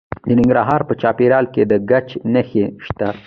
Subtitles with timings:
[0.27, 3.07] د ننګرهار په چپرهار کې د ګچ نښې شته.